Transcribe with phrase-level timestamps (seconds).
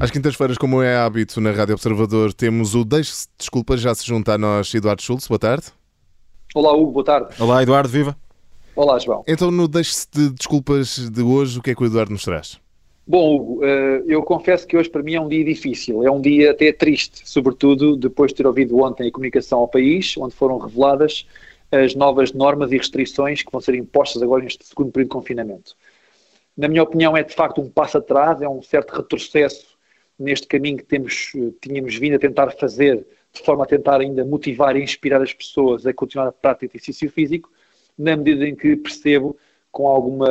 [0.00, 4.32] Às quintas-feiras, como é hábito na Rádio Observador, temos o Deixe-se Desculpas, já se junta
[4.32, 5.28] a nós Eduardo Schultz.
[5.28, 5.66] Boa tarde.
[6.54, 7.34] Olá, Hugo, boa tarde.
[7.38, 8.16] Olá, Eduardo, viva.
[8.74, 9.22] Olá, João.
[9.28, 12.58] Então, no Deixe-se de Desculpas de hoje, o que é que o Eduardo nos traz?
[13.06, 16.20] Bom, Hugo, eh, eu confesso que hoje para mim é um dia difícil, é um
[16.20, 20.58] dia até triste, sobretudo depois de ter ouvido ontem a comunicação ao país, onde foram
[20.58, 21.26] reveladas
[21.72, 25.76] as novas normas e restrições que vão ser impostas agora neste segundo período de confinamento.
[26.56, 29.78] Na minha opinião, é de facto um passo atrás, é um certo retrocesso
[30.18, 34.24] neste caminho que temos, eh, tínhamos vindo a tentar fazer, de forma a tentar ainda
[34.24, 37.50] motivar e inspirar as pessoas a continuar a prática de exercício físico,
[37.96, 39.36] na medida em que percebo,
[39.70, 40.28] com alguma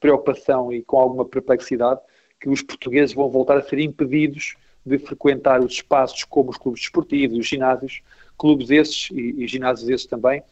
[0.00, 2.00] preocupação e com alguma perplexidade,
[2.40, 6.82] que os portugueses vão voltar a ser impedidos de frequentar os espaços como os clubes
[6.82, 8.02] desportivos, os ginásios,
[8.38, 10.42] clubes esses e, e ginásios esses também,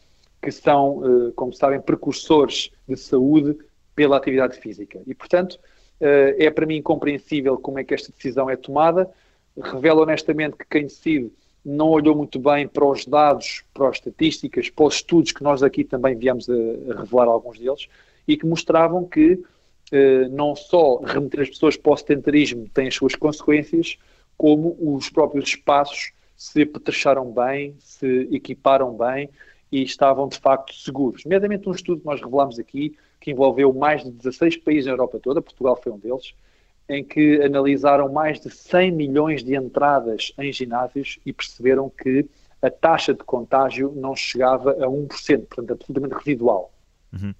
[0.41, 3.57] que são, eh, como sabem, precursores de saúde
[3.95, 5.01] pela atividade física.
[5.07, 5.57] E, portanto,
[6.01, 9.09] eh, é para mim incompreensível como é que esta decisão é tomada.
[9.57, 11.31] Revela honestamente que quem decide
[11.63, 15.63] não olhou muito bem para os dados, para as estatísticas, para os estudos que nós
[15.63, 16.53] aqui também viemos a,
[16.99, 17.87] revelar alguns deles
[18.27, 19.43] e que mostravam que
[19.91, 23.97] eh, não só remeter as pessoas para o sedentarismo tem as suas consequências,
[24.37, 29.29] como os próprios espaços se apetrecharam bem, se equiparam bem
[29.71, 31.23] e estavam de facto seguros.
[31.23, 35.19] Nomeadamente um estudo que nós revelamos aqui que envolveu mais de 16 países na Europa
[35.19, 36.33] toda, Portugal foi um deles,
[36.87, 42.27] em que analisaram mais de 100 milhões de entradas em ginásios e perceberam que
[42.61, 45.07] a taxa de contágio não chegava a 1%,
[45.47, 46.71] portanto, absolutamente residual.
[47.13, 47.33] Uhum.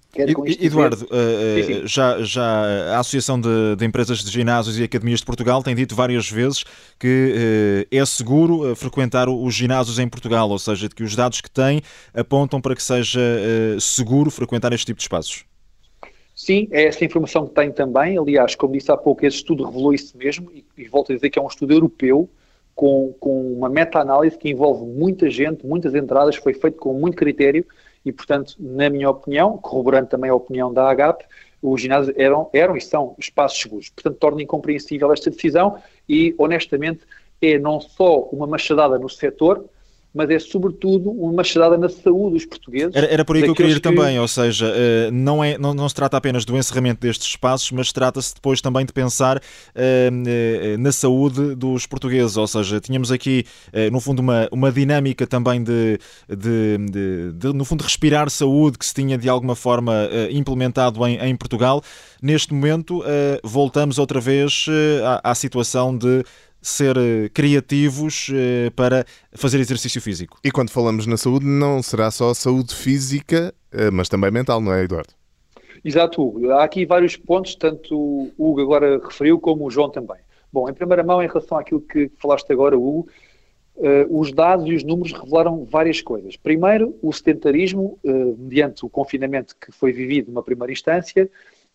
[0.58, 5.62] Eduardo, uh, já, já a Associação de, de, Empresas de Ginásios e Academias de Portugal
[5.62, 6.64] tem dito várias vezes
[6.98, 11.50] que uh, é seguro frequentar os ginásios em Portugal, ou seja, que os dados que
[11.50, 11.82] tem
[12.14, 15.44] apontam para que seja uh, seguro frequentar este tipo de espaços.
[16.34, 18.18] Sim, é essa informação que tem também.
[18.18, 21.30] Aliás, como disse há pouco, esse estudo revelou isso mesmo, e, e volto a dizer
[21.30, 22.28] que é um estudo europeu,
[22.74, 27.64] com, com uma meta-análise que envolve muita gente, muitas entradas, foi feito com muito critério,
[28.06, 31.24] e, portanto, na minha opinião, corroborando também a opinião da AGAP,
[31.60, 33.90] os ginásios eram, eram e são espaços seguros.
[33.90, 35.78] Portanto, torna incompreensível esta decisão
[36.08, 37.00] e, honestamente,
[37.42, 39.64] é não só uma machadada no setor,
[40.16, 42.96] mas é sobretudo uma machadada na saúde dos portugueses.
[42.96, 43.80] Era, era por aí que eu queria ir que...
[43.82, 47.70] também, ou seja, eh, não, é, não, não se trata apenas do encerramento destes espaços,
[47.70, 53.44] mas trata-se depois também de pensar uh, na saúde dos portugueses, ou seja, tínhamos aqui,
[53.92, 58.86] no fundo, uma, uma dinâmica também de, de, de, de, no fundo, respirar saúde que
[58.86, 61.82] se tinha de alguma forma implementado em, em Portugal.
[62.22, 63.02] Neste momento,
[63.44, 64.66] voltamos outra vez
[65.04, 66.24] à, à situação de
[66.66, 70.36] ser eh, criativos eh, para fazer exercício físico.
[70.42, 74.72] E quando falamos na saúde, não será só saúde física, eh, mas também mental, não
[74.72, 75.14] é, Eduardo?
[75.84, 76.50] Exato, Hugo.
[76.50, 80.16] Há aqui vários pontos, tanto o Hugo agora referiu, como o João também.
[80.52, 83.06] Bom, em primeira mão, em relação àquilo que falaste agora, Hugo,
[83.76, 86.36] uh, os dados e os números revelaram várias coisas.
[86.36, 91.30] Primeiro, o sedentarismo, uh, mediante o confinamento que foi vivido numa primeira instância,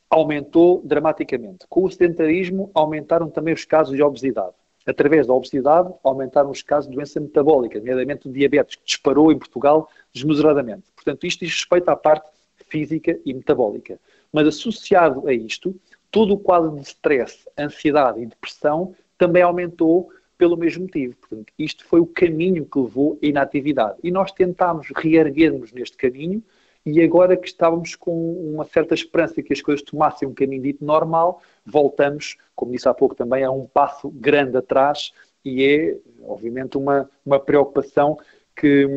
[0.09, 1.65] aumentou dramaticamente.
[1.69, 4.53] Com o sedentarismo, aumentaram também os casos de obesidade
[4.85, 9.37] através da obesidade, aumentaram os casos de doença metabólica, nomeadamente o diabetes, que disparou em
[9.37, 10.83] Portugal desmesuradamente.
[10.95, 12.29] Portanto, isto diz respeito à parte
[12.67, 13.99] física e metabólica.
[14.31, 15.75] Mas associado a isto,
[16.09, 21.15] todo o quadro de stress, ansiedade e depressão também aumentou pelo mesmo motivo.
[21.17, 23.99] Portanto, isto foi o caminho que levou à inatividade.
[24.03, 26.41] E nós tentámos reerguer-nos neste caminho,
[26.85, 30.83] e agora que estávamos com uma certa esperança que as coisas tomassem um caminho dito
[30.83, 35.11] normal, voltamos, como disse há pouco também, a um passo grande atrás
[35.45, 38.17] e é, obviamente, uma, uma preocupação
[38.55, 38.87] que,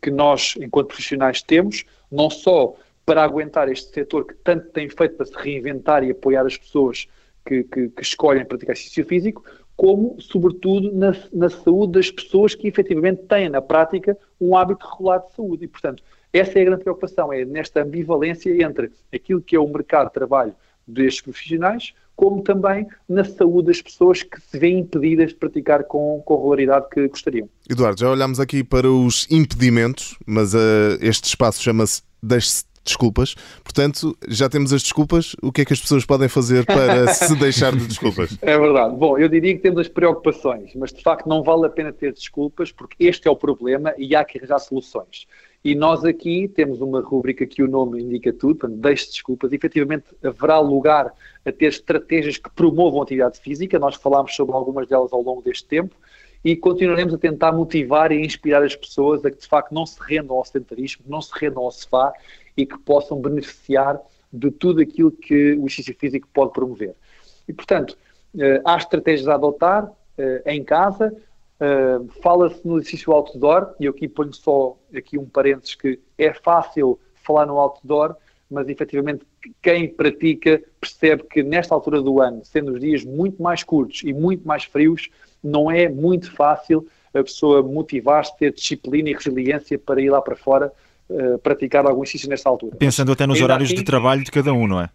[0.00, 5.16] que nós, enquanto profissionais, temos, não só para aguentar este setor que tanto tem feito
[5.16, 7.08] para se reinventar e apoiar as pessoas
[7.44, 9.44] que, que, que escolhem praticar exercício físico,
[9.76, 15.24] como, sobretudo, na, na saúde das pessoas que efetivamente têm na prática um hábito regular
[15.24, 15.64] de saúde.
[15.64, 16.02] E, portanto,
[16.32, 20.14] essa é a grande preocupação, é nesta ambivalência entre aquilo que é o mercado de
[20.14, 20.54] trabalho
[20.86, 26.22] destes profissionais, como também na saúde das pessoas que se veem impedidas de praticar com,
[26.24, 27.48] com a regularidade que gostariam.
[27.68, 30.58] Eduardo, já olhámos aqui para os impedimentos, mas uh,
[31.00, 33.34] este espaço chama-se Deixe-se desculpas.
[33.62, 35.34] Portanto, já temos as desculpas.
[35.42, 38.36] O que é que as pessoas podem fazer para se deixar de desculpas?
[38.42, 38.94] É verdade.
[38.96, 42.12] Bom, eu diria que temos as preocupações, mas de facto não vale a pena ter
[42.12, 45.26] desculpas porque este é o problema e há que arranjar soluções.
[45.64, 49.52] E nós aqui temos uma rúbrica que o nome indica tudo, portanto, deixe desculpas.
[49.52, 51.12] Efetivamente, haverá lugar
[51.46, 53.78] a ter estratégias que promovam a atividade física.
[53.78, 55.94] Nós falámos sobre algumas delas ao longo deste tempo
[56.44, 59.98] e continuaremos a tentar motivar e inspirar as pessoas a que de facto não se
[60.00, 62.12] rendam ao sedentarismo, não se rendam ao sofá
[62.56, 64.00] e que possam beneficiar
[64.32, 66.94] de tudo aquilo que o exercício físico pode promover.
[67.46, 67.96] E portanto,
[68.36, 71.14] eh, há estratégias a adotar eh, em casa,
[71.64, 76.32] eh, fala-se no exercício outdoor, e eu aqui ponho só aqui um parênteses que é
[76.32, 78.16] fácil falar no outdoor,
[78.50, 79.24] mas efetivamente
[79.62, 84.12] quem pratica percebe que nesta altura do ano, sendo os dias muito mais curtos e
[84.12, 85.08] muito mais frios,
[85.40, 90.34] não é muito fácil a pessoa motivar-se, ter disciplina e resiliência para ir lá para
[90.34, 90.72] fora
[91.08, 92.76] uh, praticar algum exercício nesta altura.
[92.76, 94.90] Pensando até nos horários assim, de trabalho de cada um, não é?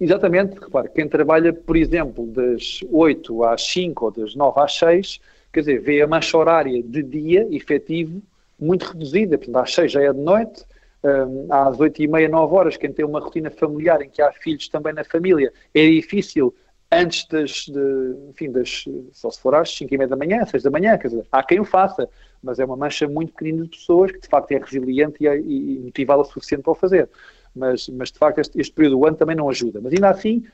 [0.00, 5.20] Exatamente, repare, quem trabalha, por exemplo, das 8 às 5 ou das 9 às 6,
[5.52, 8.22] quer dizer, vê a mancha horária de dia efetivo
[8.58, 10.64] muito reduzida, portanto às 6 já é de noite,
[11.04, 14.32] um, às 8 e meia, 9 horas, quem tem uma rotina familiar em que há
[14.32, 16.54] filhos também na família, é difícil
[16.90, 20.62] antes das, de, enfim, das, só se for às 5 e meia da manhã, 6
[20.62, 22.08] da manhã, quer dizer, há quem o faça,
[22.42, 25.38] mas é uma mancha muito pequenina de pessoas que de facto é resiliente e, é,
[25.38, 27.08] e motivada o suficiente para o fazer.
[27.54, 29.80] Mas, mas de facto este, este, período do ano também não ajuda.
[29.82, 30.44] Mas ainda assim,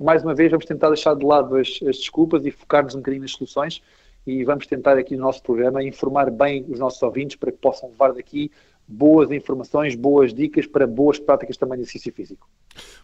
[0.00, 3.22] mais uma vez, vamos tentar deixar de lado as, as desculpas e focar-nos um bocadinho
[3.22, 3.82] nas soluções
[4.26, 7.90] e vamos tentar aqui no nosso programa informar bem os nossos ouvintes para que possam
[7.90, 8.50] levar daqui
[8.86, 12.48] boas informações, boas dicas para boas práticas também de exercício físico.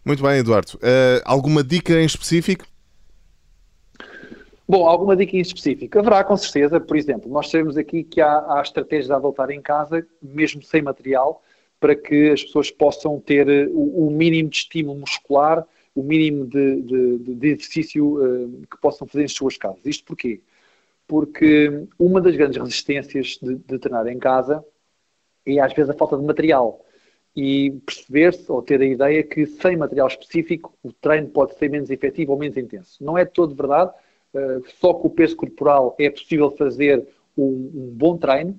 [0.05, 0.75] Muito bem, Eduardo.
[0.75, 2.65] Uh, alguma dica em específico?
[4.67, 5.99] Bom, alguma dica em específico?
[5.99, 9.61] Haverá com certeza, por exemplo, nós sabemos aqui que há, há estratégias a adotar em
[9.61, 11.43] casa, mesmo sem material,
[11.79, 16.45] para que as pessoas possam ter eh, o, o mínimo de estímulo muscular, o mínimo
[16.45, 19.81] de, de, de exercício uh, que possam fazer em suas casas.
[19.83, 20.39] Isto porquê?
[21.11, 24.63] Porque uma das grandes resistências de, de treinar em casa
[25.45, 26.85] e às vezes a falta de material.
[27.35, 31.89] E perceber-se ou ter a ideia que sem material específico o treino pode ser menos
[31.89, 33.03] efetivo ou menos intenso.
[33.03, 33.91] Não é todo verdade,
[34.33, 37.05] uh, só com o peso corporal é possível fazer
[37.37, 38.57] um, um bom treino.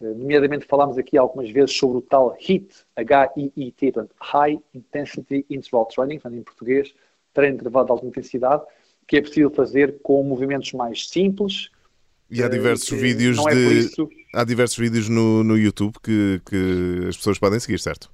[0.00, 5.84] Uh, nomeadamente falámos aqui algumas vezes sobre o tal HIIT, H-I-I-T, portanto, High Intensity Interval
[5.84, 6.94] Training, portanto, em português,
[7.34, 8.62] treino de elevada alta intensidade,
[9.06, 11.70] que é possível fazer com movimentos mais simples,
[12.30, 13.78] e há diversos uh, vídeos é de.
[13.78, 14.08] Isso...
[14.34, 18.10] Há diversos vídeos no, no YouTube que, que as pessoas podem seguir, certo?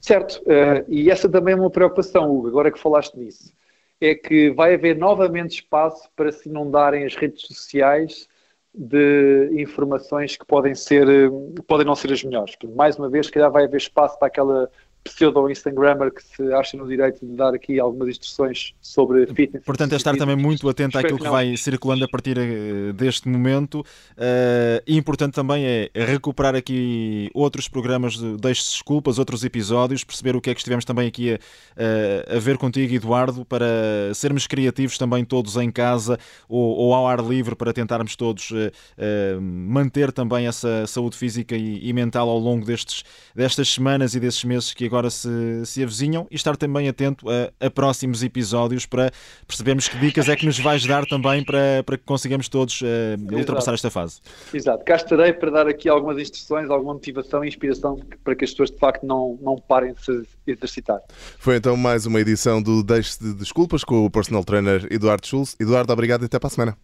[0.00, 3.52] Certo, uh, e essa também é uma preocupação, Hugo, agora que falaste nisso.
[4.00, 8.28] É que vai haver novamente espaço para se inundarem as redes sociais
[8.76, 11.30] de informações que podem ser eh,
[11.66, 12.54] podem não ser as melhores.
[12.76, 14.70] Mais uma vez, se calhar vai haver espaço para aquela
[15.08, 19.64] pseudo-instagrammer que se acha no direito de dar aqui algumas instruções sobre fitness.
[19.64, 23.80] Portanto, é estar também muito atento àquilo que vai circulando a partir eh, deste momento.
[23.80, 30.36] Uh, e importante também é recuperar aqui outros programas de Deixe-se Desculpas, outros episódios, perceber
[30.36, 33.66] o que é que estivemos também aqui a, a ver contigo, Eduardo, para
[34.14, 36.18] sermos criativos também todos em casa
[36.48, 41.88] ou, ou ao ar livre para tentarmos todos uh, manter também essa saúde física e,
[41.88, 43.04] e mental ao longo destes,
[43.34, 45.28] destas semanas e desses meses que agora agora se,
[45.66, 49.12] se avizinham e estar também atento a, a, próximos episódios para
[49.46, 52.86] percebermos que dicas é que nos vais dar também para, para que consigamos todos uh,
[53.30, 54.20] ultrapassar esta fase.
[54.54, 58.50] Exato, cá estarei para dar aqui algumas instruções, alguma motivação e inspiração para que as
[58.50, 61.00] pessoas de facto não, não parem de se exercitar.
[61.38, 65.56] Foi então mais uma edição do Deixe de Desculpas com o personal trainer Eduardo Schulz.
[65.60, 66.76] Eduardo, obrigado e até para a semana.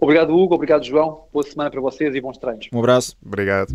[0.00, 0.54] Obrigado, Hugo.
[0.54, 1.24] Obrigado, João.
[1.32, 2.68] Boa semana para vocês e bons treinos.
[2.72, 3.16] Um abraço.
[3.24, 3.74] Obrigado.